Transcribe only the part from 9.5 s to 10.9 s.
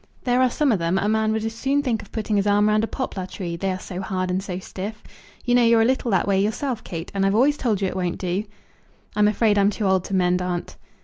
I'm too old to mend, aunt."